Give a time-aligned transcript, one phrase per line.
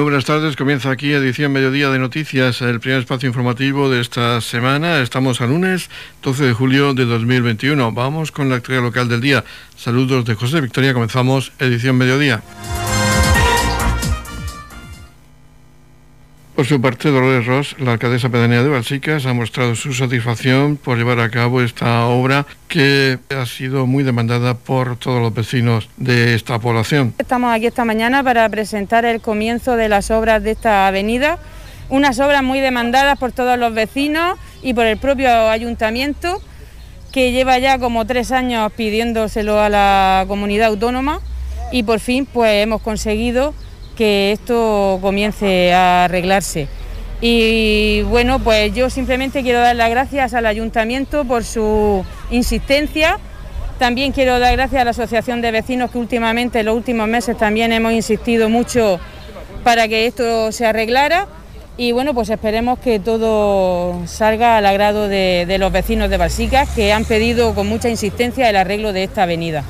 [0.00, 4.40] Muy buenas tardes, comienza aquí edición Mediodía de Noticias, el primer espacio informativo de esta
[4.40, 5.02] semana.
[5.02, 5.90] Estamos a lunes
[6.22, 7.92] 12 de julio de 2021.
[7.92, 9.44] Vamos con la actividad local del día.
[9.76, 12.42] Saludos de José Victoria, comenzamos edición Mediodía.
[16.60, 20.98] Por su parte, Dolores Ross, la alcaldesa pedánea de Balsicas, ha mostrado su satisfacción por
[20.98, 26.34] llevar a cabo esta obra que ha sido muy demandada por todos los vecinos de
[26.34, 27.14] esta población.
[27.16, 31.38] Estamos aquí esta mañana para presentar el comienzo de las obras de esta avenida,
[31.88, 36.42] unas obras muy demandadas por todos los vecinos y por el propio ayuntamiento,
[37.10, 41.20] que lleva ya como tres años pidiéndoselo a la comunidad autónoma
[41.72, 43.54] y por fin pues hemos conseguido
[44.00, 46.68] que esto comience a arreglarse.
[47.20, 53.18] Y bueno, pues yo simplemente quiero dar las gracias al ayuntamiento por su insistencia.
[53.78, 57.36] También quiero dar gracias a la Asociación de Vecinos que últimamente, en los últimos meses,
[57.36, 58.98] también hemos insistido mucho
[59.64, 61.26] para que esto se arreglara.
[61.76, 66.70] Y bueno, pues esperemos que todo salga al agrado de, de los vecinos de Balsicas,
[66.70, 69.62] que han pedido con mucha insistencia el arreglo de esta avenida.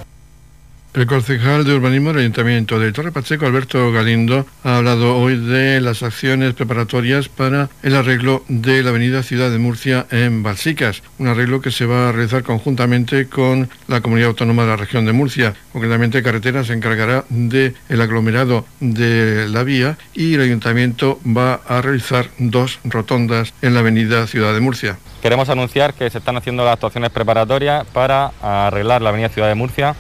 [0.92, 5.80] El concejal de urbanismo del Ayuntamiento de Torre Pacheco, Alberto Galindo, ha hablado hoy de
[5.80, 11.28] las acciones preparatorias para el arreglo de la avenida Ciudad de Murcia en Balsicas, un
[11.28, 15.12] arreglo que se va a realizar conjuntamente con la comunidad autónoma de la región de
[15.12, 15.54] Murcia.
[15.72, 21.80] Concretamente, Carretera se encargará del el aglomerado de la vía y el Ayuntamiento va a
[21.82, 24.98] realizar dos rotondas en la avenida Ciudad de Murcia.
[25.22, 29.54] Queremos anunciar que se están haciendo las actuaciones preparatorias para arreglar la avenida Ciudad de
[29.54, 29.94] Murcia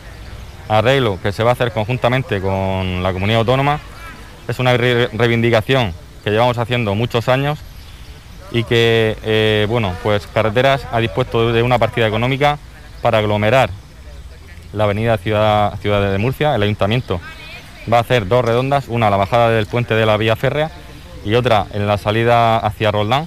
[0.78, 3.80] arreglo que se va a hacer conjuntamente con la comunidad autónoma.
[4.48, 5.92] Es una reivindicación
[6.24, 7.58] que llevamos haciendo muchos años
[8.52, 12.58] y que, eh, bueno, pues Carreteras ha dispuesto de una partida económica
[13.02, 13.70] para aglomerar
[14.72, 16.54] la avenida Ciudad, Ciudad de Murcia.
[16.54, 17.20] El ayuntamiento
[17.92, 20.70] va a hacer dos redondas, una a la bajada del puente de la vía férrea
[21.24, 23.26] y otra en la salida hacia Roldán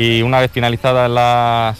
[0.00, 1.78] y una vez finalizadas las,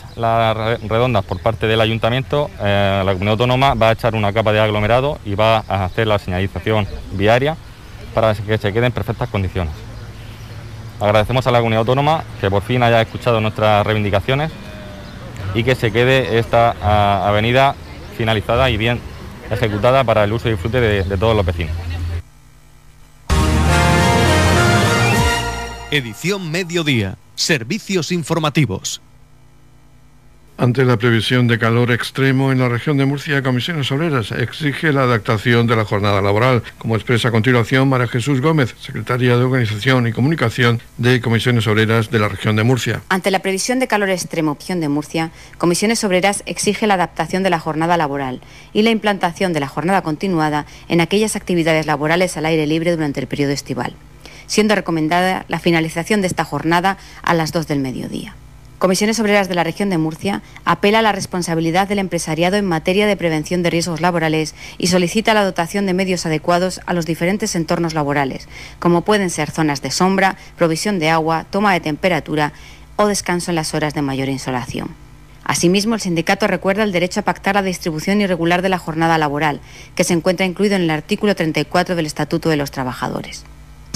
[0.86, 4.60] redondas por parte del ayuntamiento, eh, la comunidad autónoma va a echar una capa de
[4.60, 7.56] aglomerado y va a hacer la señalización viaria
[8.12, 9.72] para que se quede en perfectas condiciones.
[11.00, 14.52] Agradecemos a la comunidad autónoma que por fin haya escuchado nuestras reivindicaciones
[15.54, 17.74] y que se quede esta avenida
[18.18, 19.00] finalizada y bien
[19.50, 21.74] ejecutada para el uso y disfrute de todos los vecinos.
[25.90, 27.16] Edición Mediodía.
[27.40, 29.00] Servicios informativos.
[30.58, 35.04] Ante la previsión de calor extremo en la región de Murcia, Comisiones Obreras exige la
[35.04, 40.06] adaptación de la jornada laboral, como expresa a continuación María Jesús Gómez, secretaria de Organización
[40.06, 43.00] y Comunicación de Comisiones Obreras de la región de Murcia.
[43.08, 47.48] Ante la previsión de calor extremo opción de Murcia, Comisiones Obreras exige la adaptación de
[47.48, 48.42] la jornada laboral
[48.74, 53.20] y la implantación de la jornada continuada en aquellas actividades laborales al aire libre durante
[53.20, 53.96] el periodo estival
[54.50, 58.34] siendo recomendada la finalización de esta jornada a las 2 del mediodía.
[58.80, 63.06] Comisiones Obreras de la región de Murcia apela a la responsabilidad del empresariado en materia
[63.06, 67.54] de prevención de riesgos laborales y solicita la dotación de medios adecuados a los diferentes
[67.54, 68.48] entornos laborales,
[68.80, 72.52] como pueden ser zonas de sombra, provisión de agua, toma de temperatura
[72.96, 74.88] o descanso en las horas de mayor insolación.
[75.44, 79.60] Asimismo, el sindicato recuerda el derecho a pactar la distribución irregular de la jornada laboral,
[79.94, 83.44] que se encuentra incluido en el artículo 34 del Estatuto de los Trabajadores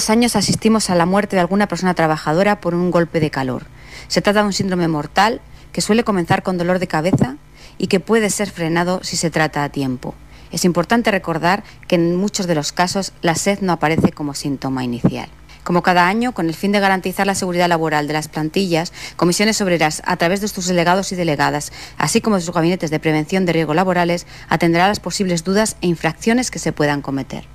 [0.09, 3.65] años asistimos a la muerte de alguna persona trabajadora por un golpe de calor.
[4.07, 5.41] Se trata de un síndrome mortal
[5.71, 7.37] que suele comenzar con dolor de cabeza
[7.77, 10.13] y que puede ser frenado si se trata a tiempo.
[10.51, 14.83] Es importante recordar que en muchos de los casos la sed no aparece como síntoma
[14.83, 15.29] inicial.
[15.63, 19.59] Como cada año, con el fin de garantizar la seguridad laboral de las plantillas, Comisiones
[19.61, 23.47] Obreras, a través de sus delegados y delegadas, así como de sus gabinetes de prevención
[23.47, 27.54] de riesgos laborales, atenderá las posibles dudas e infracciones que se puedan cometer.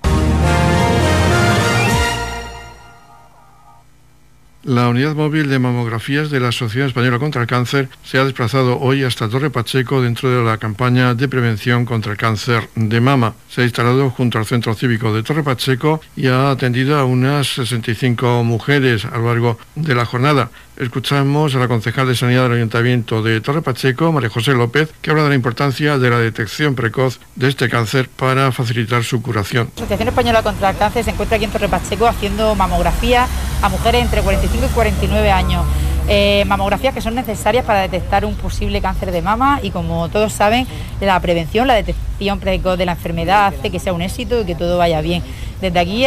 [4.63, 8.79] La unidad móvil de mamografías de la Sociedad Española contra el Cáncer se ha desplazado
[8.79, 13.33] hoy hasta Torre Pacheco dentro de la campaña de prevención contra el cáncer de mama.
[13.49, 17.47] Se ha instalado junto al Centro Cívico de Torre Pacheco y ha atendido a unas
[17.47, 20.51] 65 mujeres a lo largo de la jornada.
[20.77, 25.09] Escuchamos a la concejal de Sanidad del Ayuntamiento de Torre Pacheco, María José López, que
[25.09, 29.69] habla de la importancia de la detección precoz de este cáncer para facilitar su curación.
[29.75, 33.27] La Asociación Española contra el Cáncer se encuentra aquí en Torre Pacheco haciendo mamografía
[33.61, 35.63] a mujeres entre 45 y 49 años.
[36.07, 40.33] Eh, mamografías que son necesarias para detectar un posible cáncer de mama y como todos
[40.33, 40.67] saben,
[40.99, 44.55] la prevención, la detección precoz de la enfermedad hace que sea un éxito y que
[44.55, 45.23] todo vaya bien.
[45.61, 46.05] Desde aquí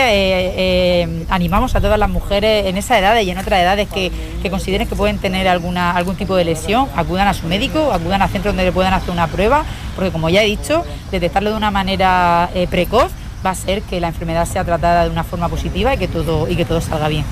[1.30, 4.10] animamos a todas las mujeres en esas edades y en otras edades que,
[4.42, 8.20] que consideren que pueden tener alguna, algún tipo de lesión, acudan a su médico, acudan
[8.20, 9.64] al centro donde le puedan hacer una prueba,
[9.94, 13.12] porque como ya he dicho, detectarlo de una manera precoz
[13.46, 16.48] va a ser que la enfermedad sea tratada de una forma positiva y que todo,
[16.48, 17.24] y que todo salga bien.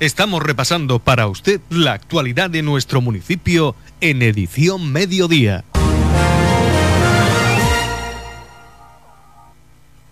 [0.00, 5.62] Estamos repasando para usted la actualidad de nuestro municipio en edición mediodía.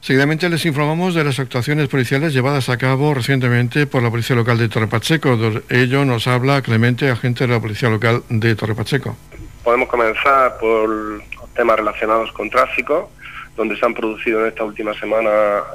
[0.02, 4.58] Seguidamente les informamos de las actuaciones policiales llevadas a cabo recientemente por la Policía Local
[4.58, 5.38] de Torre Pacheco.
[5.38, 9.16] De ello nos habla Clemente, agente de la Policía Local de Torre Pacheco.
[9.64, 11.22] Podemos comenzar por
[11.56, 13.10] temas relacionados con tráfico
[13.58, 15.30] donde se han producido en esta última semana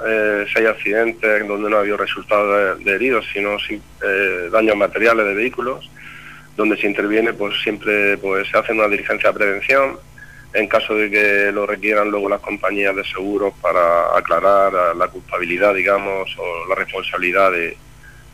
[0.08, 5.34] eh, seis accidentes donde no ha habido resultados de, heridos, sino eh, daños materiales de
[5.34, 5.92] vehículos,
[6.56, 10.00] donde se interviene, pues siempre pues, se hace una diligencia de prevención
[10.54, 15.74] en caso de que lo requieran luego las compañías de seguros para aclarar la culpabilidad,
[15.74, 17.76] digamos, o la responsabilidad de,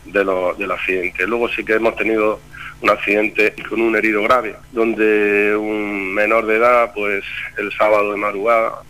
[0.04, 1.26] del accidente.
[1.26, 2.38] Luego sí que hemos tenido
[2.82, 7.24] un accidente con un herido grave, donde un menor de edad, pues
[7.58, 8.82] el sábado de madrugada,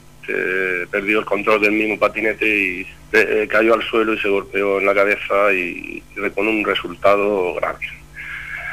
[0.90, 4.86] perdió el control del mismo patinete y eh, cayó al suelo y se golpeó en
[4.86, 6.02] la cabeza y,
[6.34, 7.78] con un resultado grave.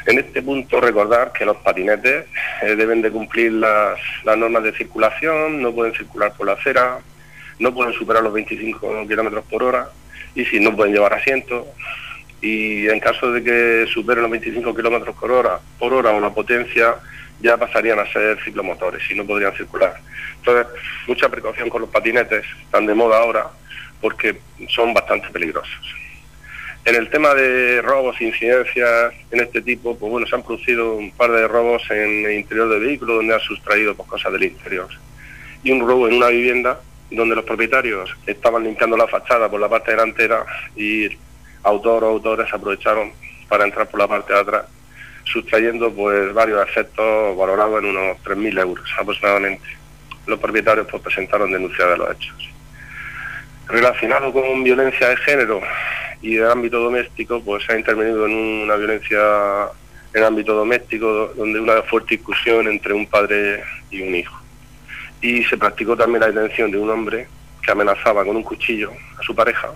[0.05, 2.25] En este punto recordar que los patinetes
[2.61, 6.99] eh, deben de cumplir las, normas de circulación, no pueden circular por la acera,
[7.59, 9.89] no pueden superar los 25 kilómetros por hora
[10.35, 11.67] y si no pueden llevar asiento
[12.39, 16.29] y en caso de que superen los 25 kilómetros por hora, por hora o la
[16.29, 16.95] potencia
[17.39, 19.95] ya pasarían a ser ciclomotores y no podrían circular.
[20.37, 20.67] Entonces,
[21.07, 23.47] mucha precaución con los patinetes, están de moda ahora,
[24.01, 24.37] porque
[24.69, 25.95] son bastante peligrosos.
[26.85, 30.93] En el tema de robos e incidencias en este tipo, pues bueno, se han producido
[30.95, 34.45] un par de robos en el interior del vehículo donde han sustraído pues, cosas del
[34.45, 34.87] interior.
[35.63, 36.79] Y un robo en una vivienda
[37.11, 40.45] donde los propietarios estaban limpiando la fachada por la parte delantera
[40.75, 41.09] y
[41.63, 43.11] autor o autores aprovecharon
[43.49, 44.65] para entrar por la parte de atrás
[45.31, 49.65] sustrayendo pues varios efectos valorados en unos 3.000 euros aproximadamente.
[50.25, 52.49] Los propietarios pues, presentaron denuncia de los hechos.
[53.67, 55.61] Relacionado con violencia de género
[56.21, 59.19] y de ámbito doméstico, pues se ha intervenido en una violencia
[60.13, 64.35] en ámbito doméstico donde una fuerte discusión entre un padre y un hijo.
[65.21, 67.27] Y se practicó también la detención de un hombre
[67.61, 69.69] que amenazaba con un cuchillo a su pareja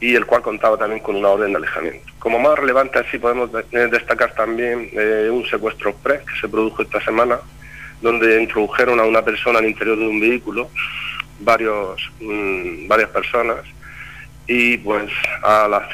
[0.00, 2.10] y el cual contaba también con una orden de alejamiento.
[2.18, 6.82] Como más relevante así podemos eh, destacar también eh, un secuestro express que se produjo
[6.82, 7.38] esta semana,
[8.00, 10.70] donde introdujeron a una persona al interior de un vehículo,
[11.40, 13.58] varios, mm, varias personas,
[14.46, 15.12] y pues
[15.42, 15.84] a las,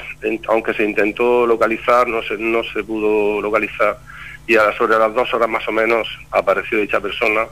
[0.48, 3.98] aunque se intentó localizar, no se, no se pudo localizar,
[4.46, 7.46] y a sobre las dos horas más o menos apareció dicha persona,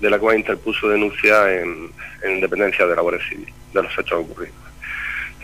[0.00, 1.90] de la cual interpuso denuncia en,
[2.22, 4.64] en dependencia de la Guardia Civil, de los hechos ocurridos.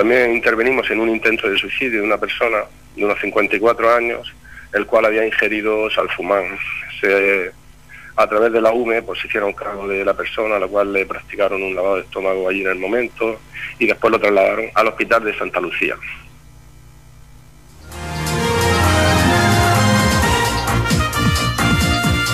[0.01, 2.65] También intervenimos en un intento de suicidio de una persona
[2.97, 4.33] de unos 54 años,
[4.73, 6.57] el cual había ingerido salfumán.
[8.17, 10.91] a través de la UME pues, se hicieron cargo de la persona, a la cual
[10.91, 13.41] le practicaron un lavado de estómago allí en el momento
[13.79, 15.97] y después lo trasladaron al hospital de Santa Lucía.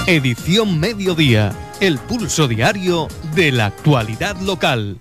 [0.07, 5.01] Edición Mediodía, el pulso diario de la actualidad local.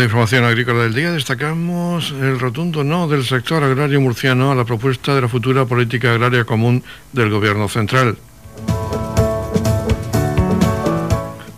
[0.00, 4.64] La información agrícola del día destacamos el rotundo no del sector agrario murciano a la
[4.64, 8.16] propuesta de la futura política agraria común del Gobierno central.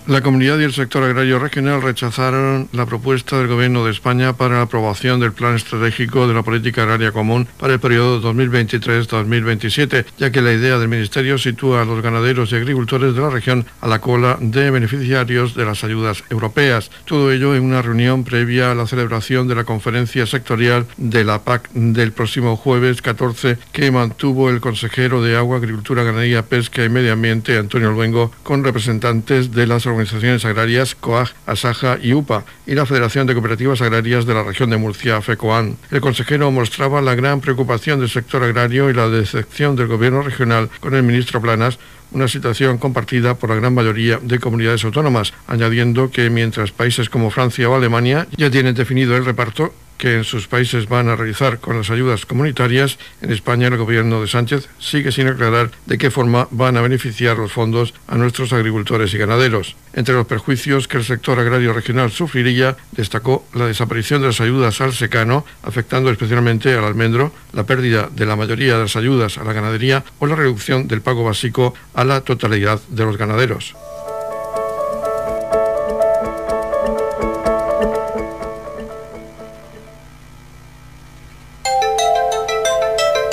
[0.09, 4.57] La comunidad y el sector agrario regional rechazaron la propuesta del Gobierno de España para
[4.57, 10.33] la aprobación del Plan Estratégico de la Política Agraria Común para el periodo 2023-2027, ya
[10.33, 13.87] que la idea del Ministerio sitúa a los ganaderos y agricultores de la región a
[13.87, 16.91] la cola de beneficiarios de las ayudas europeas.
[17.05, 21.45] Todo ello en una reunión previa a la celebración de la conferencia sectorial de la
[21.45, 26.89] PAC del próximo jueves 14 que mantuvo el consejero de Agua, Agricultura, Ganadería, Pesca y
[26.89, 32.75] Medio Ambiente, Antonio Luengo, con representantes de las organizaciones agrarias COAG, ASAJA y UPA y
[32.75, 35.77] la Federación de Cooperativas Agrarias de la región de Murcia, FECOAN.
[35.91, 40.69] El consejero mostraba la gran preocupación del sector agrario y la decepción del gobierno regional
[40.81, 41.79] con el ministro Planas
[42.13, 47.31] una situación compartida por la gran mayoría de comunidades autónomas, añadiendo que mientras países como
[47.31, 49.73] Francia o Alemania ya tienen definido el reparto,
[50.03, 54.21] que en sus países van a realizar con las ayudas comunitarias, en España el gobierno
[54.21, 58.53] de Sánchez sigue sin aclarar de qué forma van a beneficiar los fondos a nuestros
[58.53, 59.77] agricultores y ganaderos.
[59.93, 64.81] Entre los perjuicios que el sector agrario regional sufriría, destacó la desaparición de las ayudas
[64.81, 69.45] al secano, afectando especialmente al almendro, la pérdida de la mayoría de las ayudas a
[69.45, 73.77] la ganadería o la reducción del pago básico a la totalidad de los ganaderos.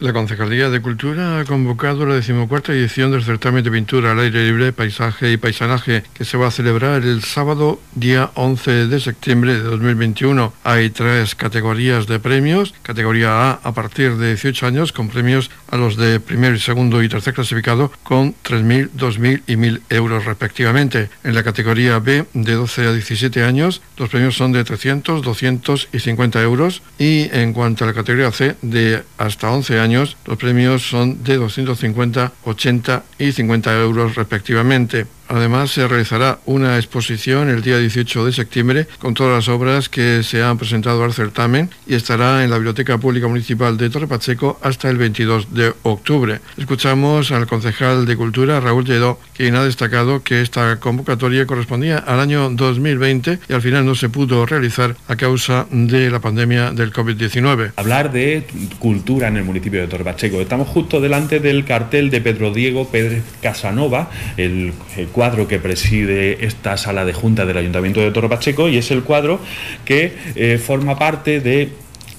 [0.00, 4.44] La Concejalía de Cultura ha convocado la decimocuarta edición del certamen de pintura al aire
[4.44, 9.54] libre, paisaje y paisanaje que se va a celebrar el sábado día 11 de septiembre
[9.54, 10.52] de 2021.
[10.64, 12.74] Hay tres categorías de premios.
[12.82, 17.08] Categoría A a partir de 18 años con premios a los de primer, segundo y
[17.08, 21.08] tercer clasificado con 3.000, 2.000 y 1.000 euros respectivamente.
[21.22, 25.88] En la categoría B de 12 a 17 años los premios son de 300, 200
[25.92, 26.82] y 50 euros.
[26.98, 31.36] Y en cuanto a la categoría C de hasta 11 años los premios son de
[31.36, 35.06] 250, 80 y 50 euros respectivamente.
[35.28, 40.22] Además, se realizará una exposición el día 18 de septiembre con todas las obras que
[40.22, 44.58] se han presentado al certamen y estará en la Biblioteca Pública Municipal de Torre Pacheco
[44.62, 46.40] hasta el 22 de octubre.
[46.56, 52.20] Escuchamos al concejal de Cultura, Raúl Lledó, quien ha destacado que esta convocatoria correspondía al
[52.20, 56.92] año 2020 y al final no se pudo realizar a causa de la pandemia del
[56.92, 57.72] COVID-19.
[57.76, 58.44] Hablar de
[58.78, 60.40] cultura en el municipio de Torre Pacheco.
[60.40, 66.44] Estamos justo delante del cartel de Pedro Diego Pérez Casanova, el, el cuadro que preside
[66.44, 69.38] esta sala de junta del Ayuntamiento de Toro Pacheco y es el cuadro
[69.84, 71.70] que eh, forma parte de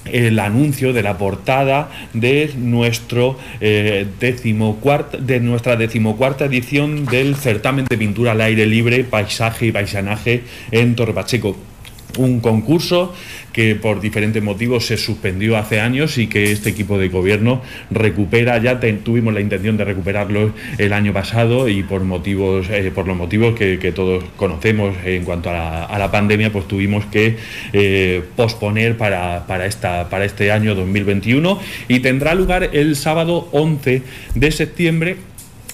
[0.06, 7.98] el anuncio de la portada de nuestro eh, de nuestra decimocuarta edición del certamen de
[7.98, 11.56] pintura al aire libre, paisaje y paisanaje en Torre Pacheco
[12.16, 13.14] un concurso
[13.52, 18.58] que por diferentes motivos se suspendió hace años y que este equipo de gobierno recupera,
[18.58, 23.16] ya tuvimos la intención de recuperarlo el año pasado y por motivos, eh, por los
[23.16, 27.36] motivos que, todos conocemos en cuanto a la, pandemia, pues tuvimos que
[27.72, 31.58] eh, posponer para, para, esta, para este año 2021
[31.88, 34.02] y tendrá lugar el sábado 11
[34.34, 35.16] de septiembre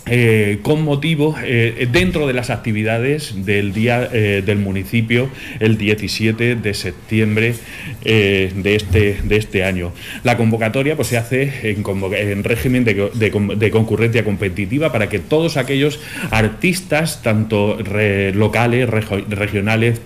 [0.06, 5.30] eh, con motivo eh, dentro de las actividades del día eh, del municipio
[5.60, 7.54] el 17 de septiembre
[8.02, 9.92] de, este, de este año.
[10.24, 16.00] La convocatoria pues, se hace en, régimen de, concurrencia competitiva para que todos aquellos
[16.32, 17.78] artistas, tanto
[18.34, 20.00] locales, regionales,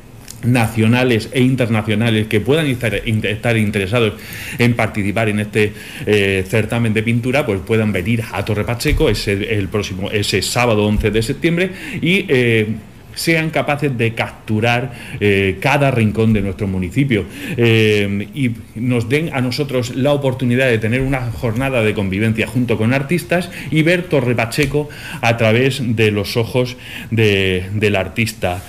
[0.46, 4.14] nacionales e internacionales que puedan estar, interesados
[4.58, 5.72] en participar en este
[6.06, 10.86] eh, certamen de pintura, pues puedan venir a Torre Pacheco ese, el próximo, ese sábado
[10.86, 12.66] 11 de septiembre y eh,
[13.14, 17.24] sean capaces de capturar eh, cada rincón de nuestro municipio
[17.56, 22.92] y nos den a nosotros la oportunidad de tener una jornada de convivencia junto con
[22.92, 24.90] artistas y ver Torre Pacheco
[25.22, 26.76] a través de los ojos
[27.10, 28.62] del artista.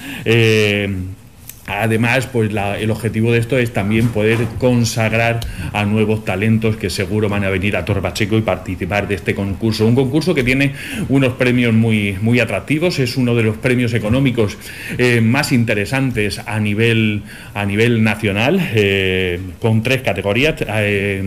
[1.67, 5.41] Además, pues el objetivo de esto es también poder consagrar
[5.73, 9.85] a nuevos talentos que seguro van a venir a Torbacheco y participar de este concurso.
[9.85, 10.73] Un concurso que tiene
[11.09, 14.57] unos premios muy, muy atractivos, es uno de los premios económicos
[14.97, 20.55] eh, más interesantes a nivel, a nivel nacional, eh, con tres categorías.
[20.65, 21.21] Eh,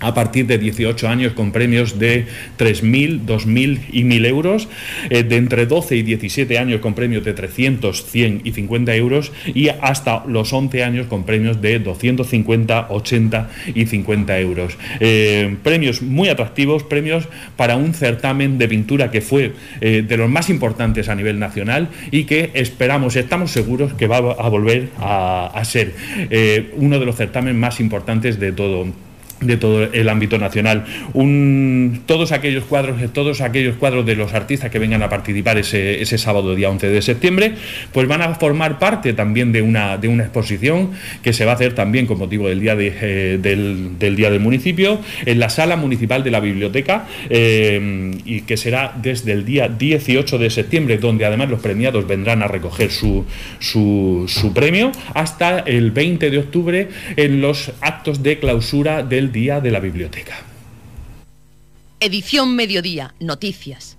[0.00, 2.26] a partir de 18 años con premios de
[2.58, 4.68] 3.000, 2.000 y 1.000 euros,
[5.08, 9.32] eh, de entre 12 y 17 años con premios de 300, 100 y 50 euros
[9.46, 14.76] y hasta los 11 años con premios de 250, 80 y 50 euros.
[15.00, 20.28] Eh, premios muy atractivos, premios para un certamen de pintura que fue eh, de los
[20.28, 25.46] más importantes a nivel nacional y que esperamos, estamos seguros que va a volver a,
[25.54, 25.94] a ser
[26.76, 28.86] uno de los certámenes más importantes de todo
[29.40, 30.84] de todo el ámbito nacional.
[32.06, 36.18] Todos aquellos cuadros, todos aquellos cuadros de los artistas que vengan a participar ese, ese,
[36.18, 37.54] sábado día 11 de septiembre,
[37.92, 41.54] pues van a formar parte también de una, de una exposición que se va a
[41.54, 45.76] hacer también con motivo del día eh, del, del, día del municipio en la sala
[45.76, 51.26] municipal de la biblioteca eh, y que será desde el día 18 de septiembre, donde
[51.26, 53.24] además los premiados vendrán a recoger su,
[53.58, 59.60] su, su premio, hasta el 20 de octubre en los actos de clausura del Día
[59.60, 60.36] de la Biblioteca.
[62.00, 63.96] Edición Mediodía, Noticias.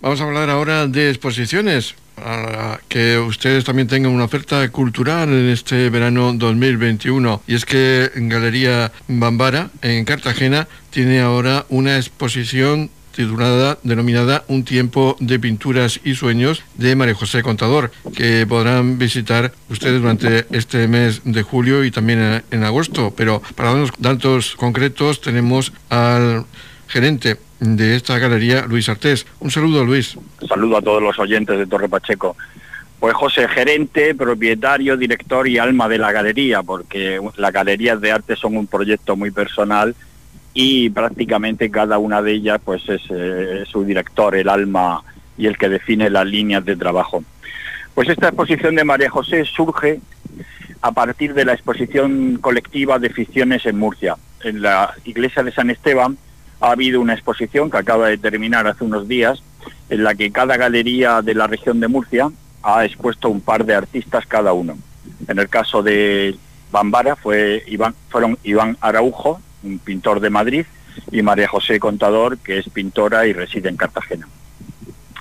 [0.00, 5.50] Vamos a hablar ahora de exposiciones, para que ustedes también tengan una oferta cultural en
[5.50, 7.42] este verano 2021.
[7.46, 14.64] Y es que en Galería Bambara, en Cartagena, tiene ahora una exposición titulada, denominada Un
[14.64, 20.88] tiempo de pinturas y sueños de María José Contador, que podrán visitar ustedes durante este
[20.88, 23.12] mes de julio y también en agosto.
[23.16, 26.44] Pero para darnos datos concretos tenemos al
[26.88, 29.26] gerente de esta galería, Luis Artés.
[29.38, 30.16] Un saludo, Luis.
[30.48, 32.36] Saludo a todos los oyentes de Torre Pacheco.
[32.98, 38.36] Pues José, gerente, propietario, director y alma de la galería, porque las galerías de arte
[38.36, 39.94] son un proyecto muy personal
[40.54, 45.02] y prácticamente cada una de ellas pues es eh, su director, el alma
[45.38, 47.22] y el que define las líneas de trabajo.
[47.94, 50.00] Pues esta exposición de María José surge
[50.82, 54.16] a partir de la exposición colectiva de ficciones en Murcia.
[54.42, 56.16] En la iglesia de San Esteban
[56.60, 59.42] ha habido una exposición que acaba de terminar hace unos días,
[59.88, 62.30] en la que cada galería de la región de Murcia
[62.62, 64.78] ha expuesto un par de artistas cada uno.
[65.28, 66.36] En el caso de
[66.70, 70.66] Bambara fue Iván, fueron Iván Araujo, un pintor de Madrid,
[71.12, 74.28] y María José Contador, que es pintora y reside en Cartagena.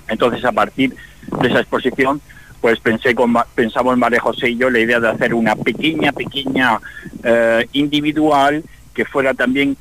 [0.07, 0.95] Entonces, a partir
[1.41, 2.21] de esa exposición,
[2.61, 6.79] pues pensé con, pensamos María José y yo la idea de hacer una pequeña, pequeña
[7.23, 9.77] eh, individual que fuera también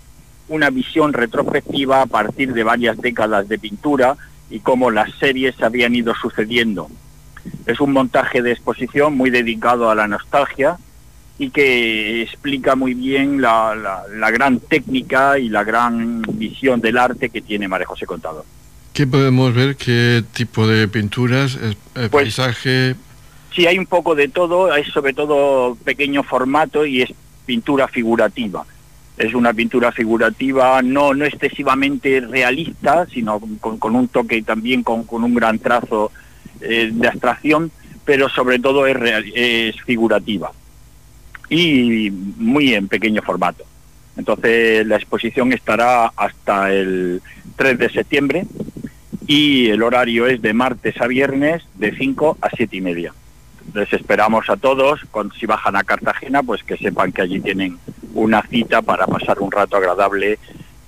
[0.48, 4.16] una visión retrospectiva a partir de varias décadas de pintura
[4.50, 6.88] y cómo las series se habían ido sucediendo.
[7.66, 10.78] Es un montaje de exposición muy dedicado a la nostalgia,
[11.38, 17.30] y que explica muy bien la, la, gran técnica y la gran visión del arte
[17.30, 18.44] que tiene María José Contador.
[18.92, 19.76] ¿Qué podemos ver?
[19.76, 21.54] ¿Qué tipo de pinturas?
[21.54, 22.96] ¿El pues, ¿Paisaje?
[23.54, 27.12] Sí, hay un poco de todo, hay sobre todo pequeño formato y es
[27.46, 28.66] pintura figurativa.
[29.16, 35.04] Es una pintura figurativa no, no excesivamente realista, sino con, con un toque también con,
[35.04, 36.10] con un gran trazo
[36.60, 37.70] eh, de abstracción,
[38.04, 40.50] pero sobre todo es, real, es figurativa
[41.48, 43.64] y muy en pequeño formato.
[44.16, 47.22] Entonces la exposición estará hasta el
[47.56, 48.46] 3 de septiembre
[49.26, 53.14] y el horario es de martes a viernes de 5 a 7 y media.
[53.74, 57.78] Les esperamos a todos, cuando, si bajan a Cartagena, pues que sepan que allí tienen
[58.14, 60.38] una cita para pasar un rato agradable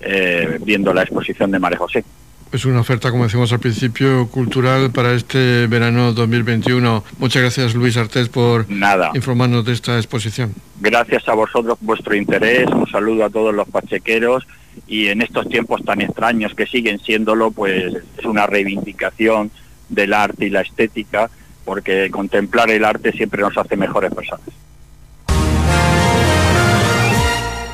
[0.00, 2.04] eh, viendo la exposición de María José.
[2.52, 7.04] Es una oferta, como decimos al principio, cultural para este verano 2021.
[7.18, 9.12] Muchas gracias, Luis Artés, por Nada.
[9.14, 10.52] informarnos de esta exposición.
[10.80, 12.66] Gracias a vosotros, vuestro interés.
[12.68, 14.44] Un saludo a todos los pachequeros.
[14.88, 19.52] Y en estos tiempos tan extraños que siguen siéndolo, pues es una reivindicación
[19.88, 21.30] del arte y la estética,
[21.64, 24.48] porque contemplar el arte siempre nos hace mejores personas.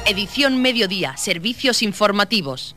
[0.07, 2.77] Edición Mediodía, Servicios Informativos.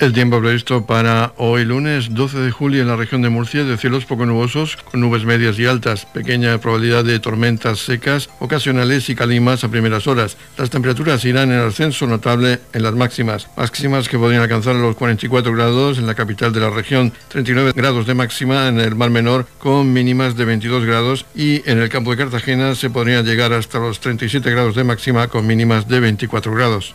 [0.00, 3.76] El tiempo previsto para hoy lunes 12 de julio en la región de Murcia de
[3.76, 9.16] cielos poco nubosos con nubes medias y altas, pequeña probabilidad de tormentas secas ocasionales y
[9.16, 10.36] calimas a primeras horas.
[10.56, 15.52] Las temperaturas irán en ascenso notable en las máximas, máximas que podrían alcanzar los 44
[15.52, 19.48] grados en la capital de la región, 39 grados de máxima en el Mar Menor
[19.58, 23.80] con mínimas de 22 grados y en el campo de Cartagena se podría llegar hasta
[23.80, 26.94] los 37 grados de máxima con mínimas de 24 grados.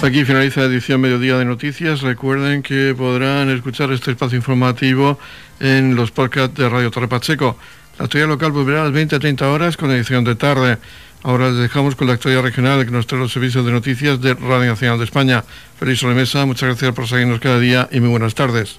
[0.00, 2.02] Aquí finaliza la edición Mediodía de Noticias.
[2.02, 5.18] Recuerden que podrán escuchar este espacio informativo
[5.58, 7.58] en los podcasts de Radio Torre Pacheco.
[7.98, 10.78] La actualidad local volverá a las 20 a 30 horas con edición de tarde.
[11.24, 14.34] Ahora les dejamos con la actualidad regional que nos trae los servicios de noticias de
[14.34, 15.42] Radio Nacional de España.
[15.80, 18.78] Feliz sobremesa, muchas gracias por seguirnos cada día y muy buenas tardes.